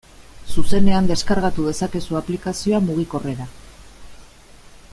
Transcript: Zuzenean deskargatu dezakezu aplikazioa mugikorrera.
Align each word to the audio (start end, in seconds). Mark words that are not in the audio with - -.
Zuzenean 0.53 1.09
deskargatu 1.11 1.67
dezakezu 1.67 2.19
aplikazioa 2.21 2.83
mugikorrera. 2.89 3.49